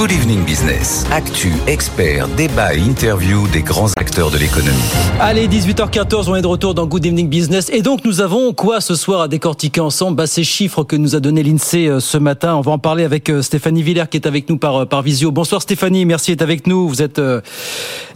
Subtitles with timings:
[0.00, 1.04] Good Evening Business.
[1.12, 4.78] Actu, experts, débat et interview des grands acteurs de l'économie.
[5.20, 7.68] Allez, 18h14, on est de retour dans Good Evening Business.
[7.70, 10.16] Et donc, nous avons quoi ce soir à décortiquer ensemble?
[10.16, 12.56] Bah, Ces chiffres que nous a donné l'INSEE euh, ce matin.
[12.56, 15.02] On va en parler avec euh, Stéphanie Villers qui est avec nous par, euh, par
[15.02, 15.32] visio.
[15.32, 16.88] Bonsoir Stéphanie, merci d'être avec nous.
[16.88, 17.20] Vous êtes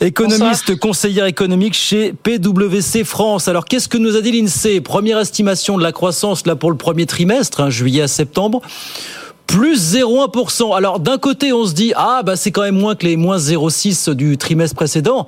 [0.01, 3.46] économiste, conseillère économique chez PwC France.
[3.46, 6.79] Alors, qu'est-ce que nous a dit l'INSEE Première estimation de la croissance là pour le
[6.79, 8.62] premier trimestre, hein, juillet à septembre
[9.47, 10.77] plus 0,1%.
[10.77, 13.39] Alors d'un côté, on se dit ah bah c'est quand même moins que les moins
[13.39, 15.27] 0,6 du trimestre précédent.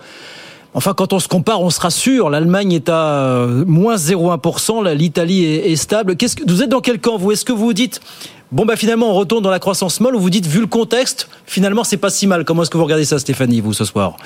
[0.77, 2.29] Enfin, quand on se compare, on se rassure.
[2.29, 6.17] L'Allemagne est à euh, moins 0,1%, l'Italie est, stable.
[6.17, 7.33] Qu'est-ce que vous êtes dans quel camp vous?
[7.33, 8.01] Est-ce que vous vous dites
[8.53, 11.29] bon bah finalement on retourne dans la croissance molle ou vous dites vu le contexte,
[11.47, 12.45] finalement c'est pas si mal?
[12.45, 14.17] Comment est-ce que vous regardez ça, Stéphanie, vous ce soir?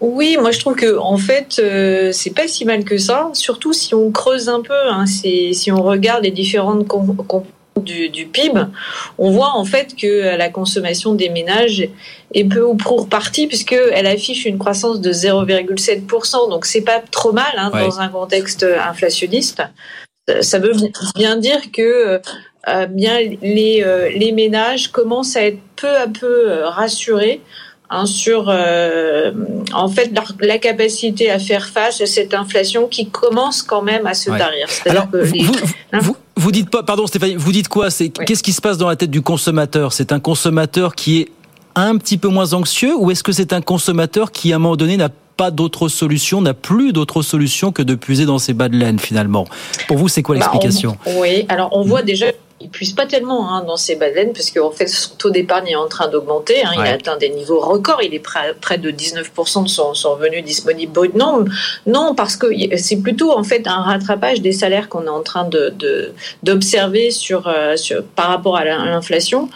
[0.00, 3.74] Oui, moi je trouve que en fait euh, c'est pas si mal que ça, surtout
[3.74, 6.86] si on creuse un peu, hein, si on regarde les différentes
[7.82, 8.66] du, du, PIB,
[9.18, 11.88] on voit en fait que la consommation des ménages
[12.34, 16.50] est peu ou pour partie puisqu'elle affiche une croissance de 0,7%.
[16.50, 19.62] Donc c'est pas trop mal hein, dans un contexte inflationniste.
[20.42, 20.72] Ça veut
[21.14, 22.20] bien dire que
[22.68, 27.40] euh, bien les, euh, les ménages commencent à être peu à peu euh, rassurés
[27.90, 29.32] Hein, sur euh,
[29.72, 34.12] en fait la, capacité à faire face à cette inflation qui commence quand même à
[34.12, 34.68] se tarir.
[34.84, 35.46] Alors, vous,
[35.94, 35.98] hein?
[35.98, 36.16] vous,
[36.48, 37.90] vous, dites pas, pardon Stéphanie, vous dites quoi?
[37.90, 39.92] C'est qu'est-ce qui se passe dans la tête du consommateur?
[39.92, 41.28] C'est un consommateur qui est
[41.74, 44.76] un petit peu moins anxieux ou est-ce que c'est un consommateur qui à un moment
[44.76, 48.70] donné n'a pas d'autre solution, n'a plus d'autre solution que de puiser dans ses bas
[48.70, 49.44] de laine finalement?
[49.88, 50.96] Pour vous, c'est quoi bah, l'explication?
[51.18, 52.28] Oui, alors on voit déjà
[52.60, 55.76] il puisse pas tellement hein, dans ses baleines parce qu'en fait son taux d'épargne est
[55.76, 56.64] en train d'augmenter.
[56.64, 58.02] Hein, Il a atteint des niveaux records.
[58.02, 61.14] Il est près, près de 19% de son, son, revenu disponible brut.
[61.14, 61.44] Non,
[61.86, 65.44] non, parce que c'est plutôt en fait un rattrapage des salaires qu'on est en train
[65.44, 69.48] de d'observer sur, euh, sur par rapport à l'inflation.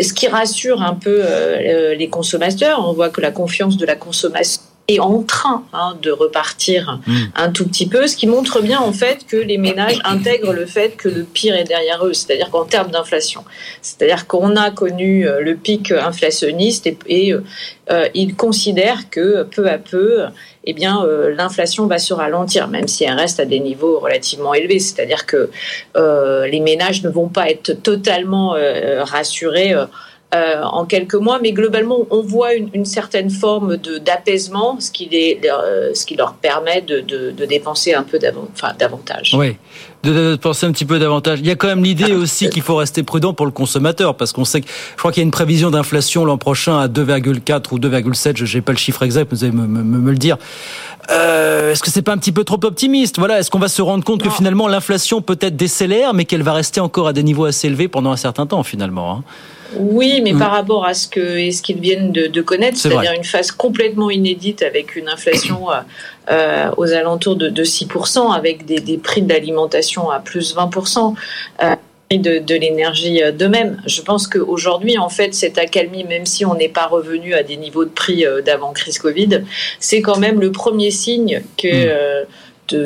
[0.00, 2.82] Ce qui rassure un peu euh, les consommateurs.
[2.88, 7.14] On voit que la confiance de la consommation est en train hein, de repartir hmm.
[7.36, 10.66] un tout petit peu, ce qui montre bien en fait que les ménages intègrent le
[10.66, 13.44] fait que le pire est derrière eux, c'est-à-dire qu'en termes d'inflation,
[13.80, 17.42] c'est-à-dire qu'on a connu euh, le pic inflationniste et, et euh,
[17.90, 20.24] euh, ils considèrent que peu à peu,
[20.64, 24.54] eh bien, euh, l'inflation va se ralentir, même si elle reste à des niveaux relativement
[24.54, 24.78] élevés.
[24.78, 25.50] C'est-à-dire que
[25.96, 28.54] les ménages ne vont pas être totalement
[29.00, 29.74] rassurés
[30.34, 35.06] euh, en quelques mois, mais globalement, on voit une, une certaine forme d'apaisement, ce, qui
[35.06, 39.34] les, euh, ce qui leur permet de, de, de dépenser un peu davantage.
[39.38, 39.56] Oui,
[40.04, 41.40] de, dépenser un petit peu davantage.
[41.40, 44.32] Il y a quand même l'idée aussi qu'il faut rester prudent pour le consommateur, parce
[44.32, 47.72] qu'on sait que je crois qu'il y a une prévision d'inflation l'an prochain à 2,4
[47.72, 50.38] ou 2,7, je n'ai pas le chiffre exact, vous allez me, me, me le dire.
[51.10, 53.18] Euh, est-ce que c'est pas un petit peu trop optimiste?
[53.18, 56.54] Voilà, est-ce qu'on va se rendre compte que finalement l'inflation peut-être décélère, mais qu'elle va
[56.54, 59.24] rester encore à des niveaux assez élevés pendant un certain temps finalement hein?
[59.76, 63.24] Oui, mais par rapport à ce que ce qu'ils viennent de, de connaître, c'est-à-dire une
[63.24, 65.80] phase complètement inédite avec une inflation euh,
[66.30, 71.14] euh aux alentours de, de 6%, avec des, des prix d'alimentation à plus 20%.
[71.62, 71.74] Euh,
[72.18, 73.80] de, de l'énergie euh, de même.
[73.86, 77.56] Je pense qu'aujourd'hui, en fait, cette accalmie, même si on n'est pas revenu à des
[77.56, 79.42] niveaux de prix euh, d'avant crise Covid,
[79.80, 82.26] c'est quand même le premier signe que mmh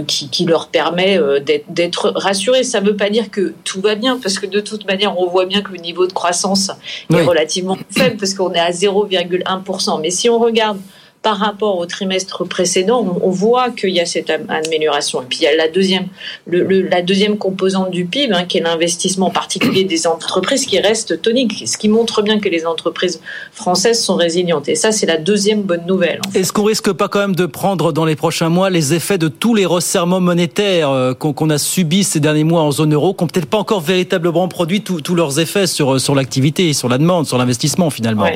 [0.06, 2.62] qui, leur permet euh, d'être rassurés.
[2.62, 5.26] Ça ne veut pas dire que tout va bien, parce que de toute manière, on
[5.28, 6.70] voit bien que le niveau de croissance
[7.12, 10.00] est relativement faible, parce qu'on est à 0,1%.
[10.00, 10.78] Mais si on regarde
[11.26, 15.22] par rapport au trimestre précédent, on, voit qu'il y a cette amélioration.
[15.22, 16.06] Et puis il y a la deuxième,
[16.46, 21.20] le, la deuxième composante du PIB, hein, qui est l'investissement particulier des entreprises, qui reste
[21.22, 23.20] tonique, ce qui montre bien que les entreprises
[23.50, 24.68] françaises sont résilientes.
[24.68, 26.20] Et ça, c'est la deuxième bonne nouvelle.
[26.32, 29.26] Est-ce qu'on risque pas quand même de prendre dans les prochains mois les effets de
[29.26, 33.24] tous les resserrements monétaires euh, qu'on a subis ces derniers mois en zone euro, qui
[33.24, 37.26] n'ont peut-être pas encore véritablement produit tous leurs effets sur, sur l'activité, sur la demande,
[37.26, 38.30] sur l'investissement finalement?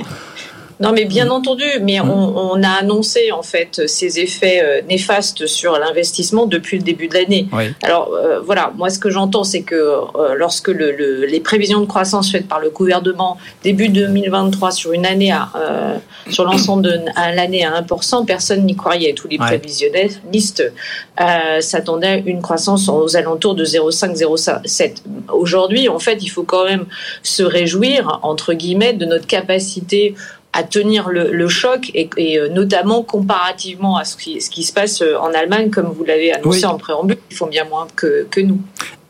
[0.80, 1.32] Non, mais bien mm.
[1.32, 2.10] entendu, mais mm.
[2.10, 7.14] on, a annoncé en fait ces effets euh, néfastes sur l'investissement depuis le début de
[7.14, 7.46] l'année.
[7.82, 11.86] Alors euh, voilà, moi ce que j'entends, c'est que euh, lorsque le, les prévisions de
[11.86, 15.50] croissance faites par le gouvernement début 2023 sur une année à,
[16.30, 16.98] sur l'ensemble de
[17.34, 19.12] l'année à 1%, personne n'y croyait.
[19.12, 20.72] Tous les prévisionnistes
[21.60, 25.02] s'attendaient à une croissance aux alentours de 0,5-0,7.
[25.32, 26.86] Aujourd'hui, en fait, il faut quand même
[27.22, 30.14] se réjouir entre guillemets de notre capacité
[30.52, 34.64] à tenir le, le choc et, et, euh, notamment comparativement à ce qui, ce qui,
[34.64, 37.86] se passe euh, en Allemagne, comme vous l'avez annoncé en préambule, ils font bien moins
[37.94, 38.60] que, que nous.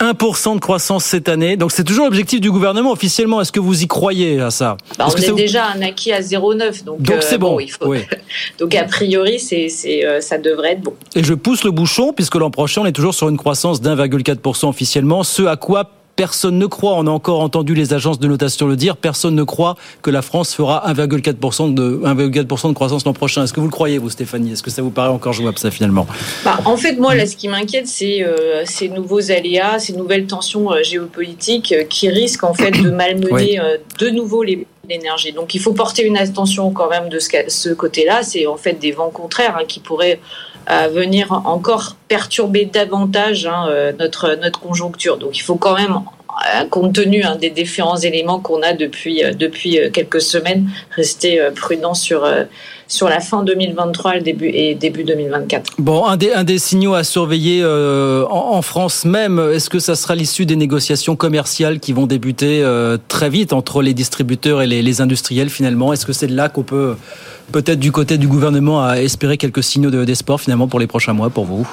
[0.00, 1.56] 1% de croissance cette année.
[1.56, 3.40] Donc c'est toujours l'objectif du gouvernement officiellement.
[3.40, 4.76] Est-ce que vous y croyez à ça?
[4.98, 6.84] Bah, On est, déjà un acquis à 0,9.
[6.84, 7.60] Donc donc c'est euh, bon.
[7.60, 7.94] il faut...
[8.58, 10.94] donc a priori, c'est, c'est, ça devrait être bon.
[11.14, 14.69] Et je pousse le bouchon puisque l'an prochain on est toujours sur une croissance d'1,4%
[14.69, 15.22] officiellement.
[15.22, 15.90] Ce à quoi
[16.20, 19.43] personne ne croit, on a encore entendu les agences de notation le dire, personne ne
[19.43, 23.43] croit que la France fera 1,4% de, 1,4% de croissance l'an prochain.
[23.43, 24.52] Est-ce que vous le croyez, vous, Stéphanie?
[24.52, 26.06] Est-ce que ça vous paraît encore jouable, ça, finalement?
[26.44, 30.26] Bah, En fait, moi, là, ce qui m'inquiète, c'est euh, ces nouveaux aléas, ces nouvelles
[30.26, 33.58] tensions euh, géopolitiques euh, qui risquent, en fait, de malmener
[33.99, 35.32] de nouveau les l'énergie.
[35.32, 38.23] Donc il faut porter une attention quand même de ce, ce côté-là.
[38.25, 40.20] C'est en fait des vents contraires hein, qui pourraient
[40.67, 43.69] venir encore perturber davantage hein,
[43.99, 45.17] notre, notre conjoncture.
[45.17, 46.19] Donc il faut quand même euh,
[46.70, 51.40] compte tenu hein, des différents éléments qu'on a depuis, euh, depuis euh, quelques semaines, rester
[51.54, 52.26] prudent sur,
[52.88, 55.72] sur la fin 2023 et début, et début 2024.
[55.78, 60.14] Bon, un des, un des signaux à surveiller en, France même, est-ce que ça sera
[60.14, 62.64] l'issue des négociations commerciales qui vont débuter
[63.08, 65.92] très vite entre les distributeurs et les, industriels finalement?
[65.92, 66.96] Est-ce que c'est là qu'on peut
[67.52, 71.44] peut-être du côté du gouvernement espérer quelques signaux d'espoir finalement pour les prochains mois pour
[71.44, 71.69] vous?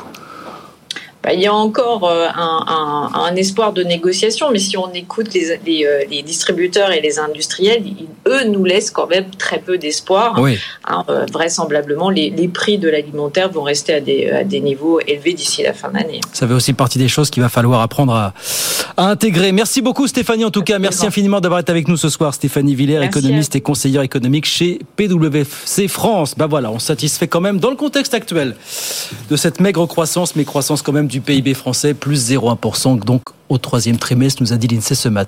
[1.27, 5.51] Bah, il y a encore euh, un, espoir de négociation, mais si on écoute les,
[5.51, 7.83] euh, les, distributeurs et les industriels,
[8.25, 10.41] eux nous laissent quand même très peu d'espoir.
[10.85, 15.33] Hein, euh, vraisemblablement, les, prix de l'alimentaire vont rester à des, à des niveaux élevés
[15.33, 16.21] d'ici la fin d'année.
[16.31, 18.33] Ça fait aussi partie des choses qu'il va falloir apprendre à,
[18.95, 19.51] à, intégrer.
[19.51, 20.79] Merci beaucoup Stéphanie, en tout cas.
[20.79, 22.33] Merci infiniment d'avoir été avec nous ce soir.
[22.33, 26.35] Stéphanie Villers, économiste et conseillère économique chez PwC France.
[26.37, 28.55] Bah voilà, on satisfait quand même dans le contexte actuel
[29.29, 33.57] de cette maigre croissance, mais croissance quand même du PIB français, plus 0,1%, donc au
[33.57, 35.25] troisième trimestre, nous a dit l'INSEE ce matin.